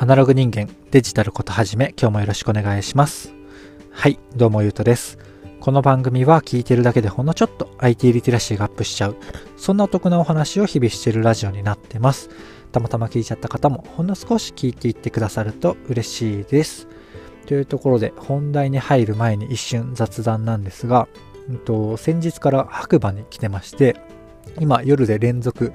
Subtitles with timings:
[0.00, 3.34] アナログ人間デジタルことはじめ今日もよろしくお願いします。
[3.90, 5.18] はいどうもゆうとです。
[5.60, 9.16] この番組は聞いてるだけでほんのちょっと IT リテラシーがアップしちゃう。
[9.58, 12.30] そんなお得なお話を日々してるラジオになってます。
[12.72, 16.88] たまたま聞いちゃった方もほんの少し聞いていってくださると嬉しいです。
[17.44, 21.08] というところで本題に入る前に一瞬雑談なんですが、
[21.50, 23.96] うんと、先日から白馬に来てまして
[24.58, 25.72] 今夜で連続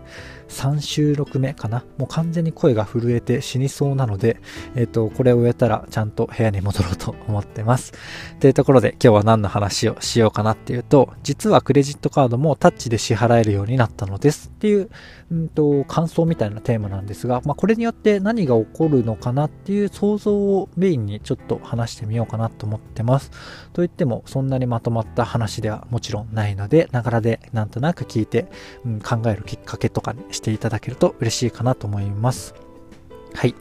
[0.47, 4.39] 3収録目かなもう完全に声が震えて死にそうなので、
[4.75, 7.93] えっ、ー、と、これを終えたらちゃんと部屋に戻ろうと思ってます。
[8.39, 14.89] というところで今日は何の話をしようかなっていうと、実はクレジットカードもタッチで支払えるようになったのですっていう、
[15.31, 23.31] うんと、感想みたいなテーマなんですが、まあ、これによって何が起こるのかなっていう想像をメインにちょっと話してみようかなと思ってます。
[23.73, 28.47] といっても、そんなにまとまった話ではもちろんないので、ながらでなんとなく聞いて、
[28.85, 32.53] うん、考えるきっかけとかにしていただけると嬉しいかなと思います。
[33.33, 33.55] はい。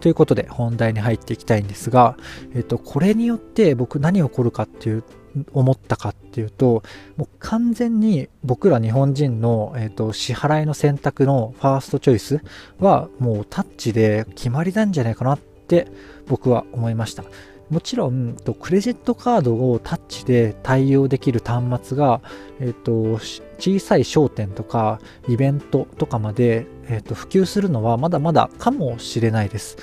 [0.00, 2.18] ということで本題に入っていきたいんですが、
[2.54, 5.04] えっと、これによって僕何起こるかっていう
[5.52, 6.82] 思ったかっていうと
[7.16, 12.40] もう完全に僕ら日本人の、えーと、支払いの選択のファーストチョイス
[12.78, 15.88] はもうタッチで決まりなんじゃないかなって
[16.26, 17.24] 僕は思いました
[17.70, 22.20] もちろんクレジットカードをタッチで対応できる端末が、
[22.60, 23.18] えーと、
[23.58, 29.76] 小さい商店とかイベントとかまで、えーと普及するのはまだまだかもしれないです。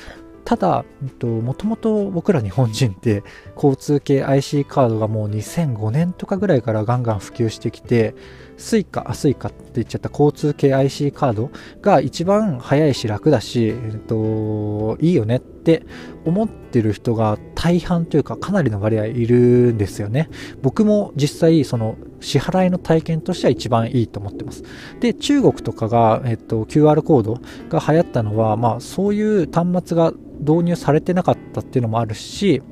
[0.44, 0.86] ただ、
[1.22, 3.24] もともと僕ら日本人って
[3.56, 8.16] 交通系 IC カードがもう2005年とかぐらいからガンガン普及してきて、
[8.58, 15.86] スイカ、あ、スイカって言っちゃった交通系 IC カードが一番早いし楽だし、えっと、いいよねっって
[16.26, 19.38] 思ってる人が大半というかかなりの割合いる
[19.74, 20.30] んですよね。
[20.64, 24.64] 僕も実際その支払いの体験としては一番いいと思ってます。
[25.00, 32.64] で、中国とかが、えっと、QR コードが流行ったのは、まあそういう端末が導入されてなかったっていうのもあるし、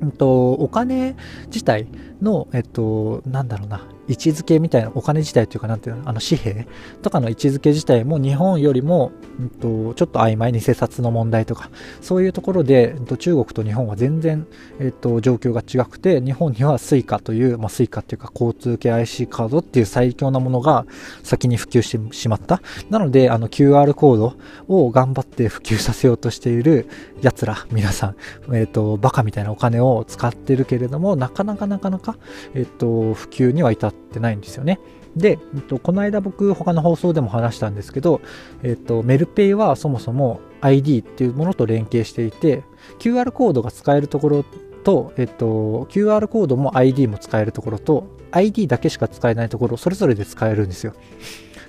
[0.00, 1.16] うんと、お金
[1.46, 1.86] 自体
[2.22, 6.66] の、えっと、なんだろうな、位置づけみたいな、お金自体というか、なんていうの、あの紙幣
[7.02, 11.70] とかの位置づけ自体も日本よりも、うんと、ちょっと曖昧に、偽札の問題とか、
[12.00, 14.46] そういうところで、うん、と中国と日本は全然、
[14.78, 20.86] えっと、状況が違くて、日本には suica という、まあ、suica っていうか、交通系 IC カードっていう最強なものが
[21.22, 22.60] 先に普及してしまった。
[22.90, 24.36] なので、あの QR コード
[24.68, 26.88] を頑張って普及させようとしている
[27.20, 28.16] 奴ら、皆さん、
[28.54, 32.16] えっと、バカみたいなお金を使ってるけれども、なかなかなかなか、
[32.54, 34.80] えっと、普及には至ってってないんですよね。
[35.16, 38.20] で、えっと、この間僕他の放送でも話したんですけど、
[38.62, 42.64] えっと、メルペイはそもそも ID っていうものと連携していて
[42.98, 44.44] QR コードが使えるところ
[44.82, 50.94] と、えっと、QR コードも ID も使えるところと ID だけしか使えないところそれぞれで使えるんですよ。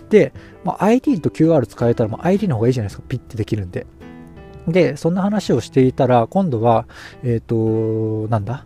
[0.10, 0.34] で、
[0.64, 3.86] まあ、ID と QR 使えたら、まあ、ID の方がいいじゃないですかピッてできるんで。
[4.68, 6.88] でそんな話をしていたら今度は
[7.24, 8.66] えっ、となんだ？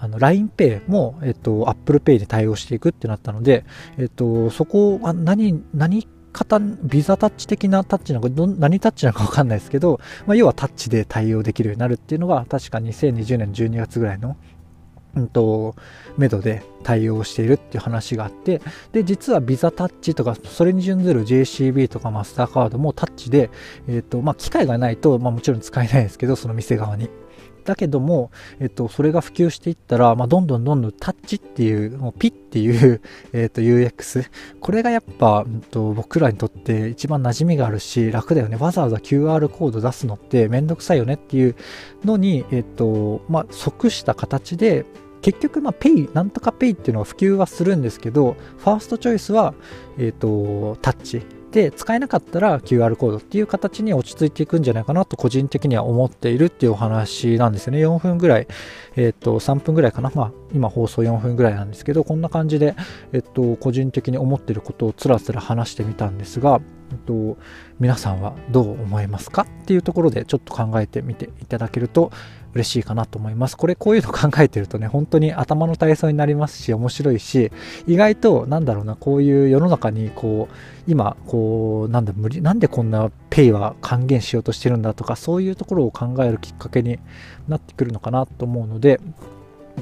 [0.00, 3.64] あの LINEPay も、えっと、Apple Pay で対応していくってなったので、
[3.98, 14.36] えっと、そこは何、何方、ビザタッチ的なタッチなのか、ど何タッチなのかわかんないですけど、まあ、要はタッチで対応できるようになるっていうのが、確か2020年12月ぐらいの、
[15.16, 15.74] うんと、
[16.16, 18.60] メドで対応しているっていう話があって、
[18.92, 23.50] で、実はビザタッチとか、それに準ずる JCB とかマスターカードもタッチで、
[23.88, 27.08] えっ、と、まあ、機械がないと、まあ、もちろん使えないですけど、その店側に。
[27.68, 28.30] だけども、
[28.60, 33.02] えっと、それが普及していったら、まあ、どんどんどんどんタッチっていう、もうピっていう、
[33.34, 34.26] えっと、UX、
[34.60, 38.56] これがやっぱ、うんと、僕らにとって一番馴染みがあるし、楽だよね。
[38.56, 41.56] わざわざ QR コード出すのってめんどくさいよねっていう
[42.04, 44.86] のに、えっと、まあ、即した形で、
[45.22, 49.54] 結局、まあ、ペイ、なんとかペイっていうのは普及はするんですけど、ファーストチョイスは、
[49.98, 51.38] えっ、と、タッチ。
[51.50, 58.46] で使えなかったら QR コードっていう形に落ち着いていくんじゃないかなと個人的には思っているっていうお話なんですよね4分ぐらい
[58.96, 62.74] えっ、と3分ぐらいかなまあ今放送4分ぐらいなんですけどこんな感じで
[63.12, 67.36] えっ、と個人的に思ってることをつらつら話してみたんですがえっと、
[67.78, 72.10] 皆さんはどう思いますかっていうところでちょっと考えてみていただけると
[72.54, 73.56] 嬉しいかなと思います。
[73.56, 77.52] これこういうの考えてるとね、本当に頭の体操になりますし、面白いし、
[77.86, 80.54] 意外となんだろうな、こういう世の中にこう、
[80.90, 86.98] 今、こう、なんだ、無理、なんでこんなペイは還元しようとしてるんだとか、そういうところを考えるきっかけに
[87.48, 89.00] なってくるのかなと思うので、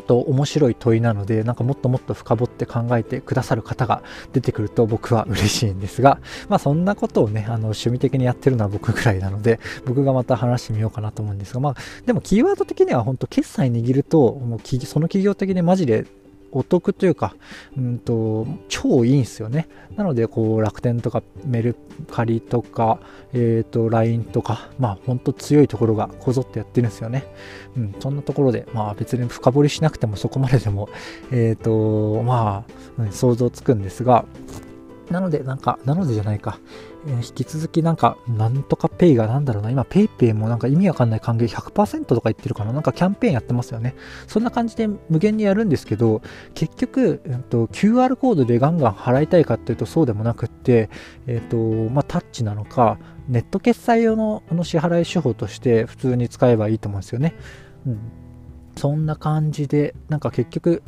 [0.07, 11.75] と面白い問いなので、なんかもっともっと深掘って考えてくださる方が出てくると僕は嬉しいんですが、まあそんなことをね、あの趣味的にやってるのは僕ぐらいなので、僕がまた話してみようかなと思うんですが、まあ
[12.07, 16.07] でもキーワード的には本当決済握ると、もうその企業的にマジで
[16.53, 17.35] お得というか、
[17.77, 19.69] うんと、超いいんですよね。
[19.97, 21.77] なので、こう、楽天とかメル
[22.11, 22.99] カリとか、
[23.33, 27.25] えっ、ー、と、LINE とか、まあ、ほんと強いところがこぞってやってるんですよね。
[27.77, 30.89] うん、そんなところで、まあ、別に深掘りしなくてもそこまででも、
[31.31, 32.65] えっ、ー、と、ま
[32.99, 34.25] あ、うん、想像つくんですが、
[35.11, 36.59] なので、なんか、なのでじゃないか。
[37.07, 43.95] えー、引き続きなんか、なんとかペイがなんだろうな、今 PayPay もなんか意味わかんない還元100%とか言ってるかな、なんかキャンペーンやってますよね。
[44.27, 46.23] そんな感じで無限にやるんですけど、
[46.55, 50.91] 結局、えーと、QR コードでガンガン払いたいかっていうとそうでもなくって、
[51.27, 52.99] えっ、ー、と、まあ、タッチなのか、
[53.29, 57.35] ネット決済用のあの支払い手法として普通に使えばいいと思うんですよね。
[57.87, 57.99] うん。
[58.77, 60.83] そんな感じで、なんか結局、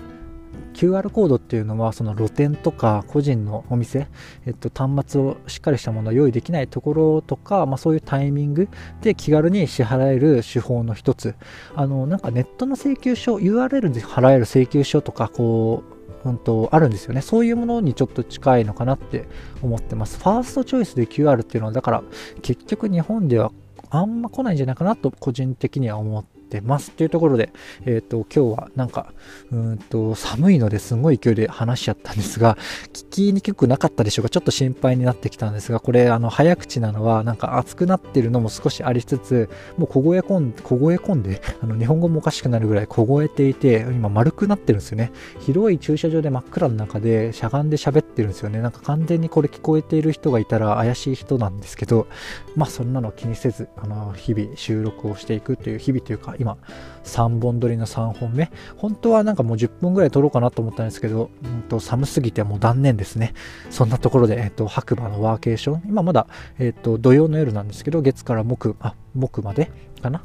[0.79, 4.07] QR コードっていうのはその露店とか個人のお店、
[4.47, 8.69] えっと、端末をしっかりしたものを用意できないところとか、まあ、そういうタイミング
[9.01, 11.35] で気軽に支払える手法の一つ
[11.75, 17.23] あのなんかネットの請求書 URL で払える請求書とかこう本当あるんですよね。
[17.23, 19.27] そういうものにちょっと近いのかなって
[19.63, 20.19] 思ってます。
[20.19, 22.03] ファーストチョイスで QR っていうのは、だから
[22.43, 23.53] 結局日本では
[23.91, 27.53] あんま来ないんじゃないかなと個人的には思ってってますっていうところで、
[27.85, 29.13] えっ、ー、と、今日はなんか、
[29.53, 32.57] うんと、寒いのですごい勢いで話しちゃったんですが、
[32.93, 34.31] 聞きにくくなかったでしょうか？
[34.31, 45.13] ちょっと心配になってきたんですが、これ、あの、早口なのは、なんか熱くなってるのも少しありつつ、もう凍え込んで、凍え込んで、あの、日本語もおかしくなるぐらい凍えていて、今丸くなってるんですよね。
[45.41, 48.61] 広い駐車場で真っ暗の中で、しゃがんで喋ってるんですよね。
[48.61, 52.07] なんか完全にこれ聞こえている人がいたら怪しい人なんですけど、
[52.57, 56.57] まあそんなの気にせず、あの、日々収録をしていくという、日々というか、今、
[57.05, 58.51] 3本撮りの3本目。
[58.77, 63.35] 本当はなんかもう10分ぐらい撮ろうかなと思ったんですけど、うんと寒すぎてもう断念ですね。
[63.71, 65.83] そんなところで、えっ、と、白馬のワーケーション。
[65.87, 66.27] 今まだ、
[66.59, 69.71] えっ、と、土曜の夜なんですけど、月から木、あ、木まで
[70.03, 70.23] かな。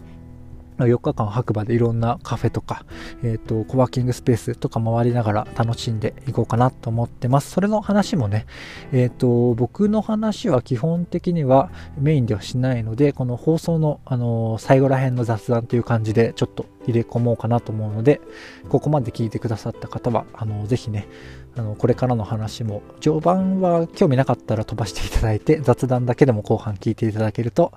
[0.78, 2.86] 4日間白馬でいろんなカフェとか、
[3.24, 7.52] えっ、ー、と、コワーキングスペースとか回りながら楽しんでいこうかなと思ってます。
[7.52, 8.46] それの話もね、
[8.92, 18.22] えっ、ー、と、僕の話は基本的にはメインではしないので、この放送の、あのー、最後ら辺の雑談という感じでちょっと入れ込もうかなと思うので、
[18.70, 21.08] ここまで聞いてくださった方は、あの、ぜひね、
[21.56, 27.74] あの、これからの話も、序盤は興味なかったら飛ばしていただいて、雑談だけでも後半聞いていただけると、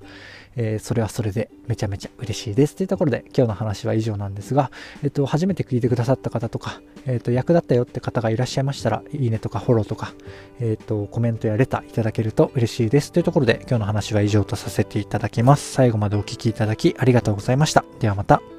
[0.56, 2.75] えー、それはそれでめちゃめちゃ嬉しいです。
[2.75, 4.70] というところで今日の話は以上なんですが、
[5.03, 10.14] えっ、と、初めて聞いてくださった方とか、えっ、と、役立ったよって方がいらっしゃいましたら、いいねとかフォローとか、
[10.61, 13.12] えっ、と、コメントやレターいただけると嬉しいです。
[13.12, 15.73] というところで今日の話は以上とさせていただきます。
[15.73, 17.85] 最後までお聴きいただきありがとうございました。
[18.00, 18.56] ではまた。